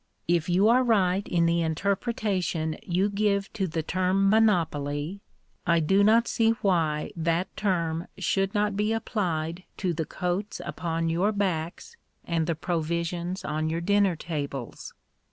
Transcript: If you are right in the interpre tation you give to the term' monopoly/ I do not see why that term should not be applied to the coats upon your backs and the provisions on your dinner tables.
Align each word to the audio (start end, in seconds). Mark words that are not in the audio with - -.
If 0.27 0.49
you 0.49 0.67
are 0.67 0.83
right 0.83 1.27
in 1.27 1.45
the 1.45 1.59
interpre 1.59 2.11
tation 2.15 2.79
you 2.81 3.07
give 3.07 3.53
to 3.53 3.67
the 3.67 3.83
term' 3.83 4.27
monopoly/ 4.31 5.21
I 5.67 5.79
do 5.79 6.03
not 6.03 6.27
see 6.27 6.49
why 6.63 7.11
that 7.15 7.55
term 7.55 8.07
should 8.17 8.55
not 8.55 8.75
be 8.75 8.93
applied 8.93 9.63
to 9.77 9.93
the 9.93 10.05
coats 10.05 10.59
upon 10.65 11.09
your 11.11 11.31
backs 11.31 11.97
and 12.25 12.47
the 12.47 12.55
provisions 12.55 13.45
on 13.45 13.69
your 13.69 13.79
dinner 13.81 14.15
tables. 14.15 14.95